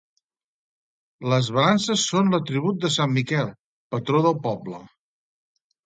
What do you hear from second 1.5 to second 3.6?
balances són l'atribut de sant Miquel,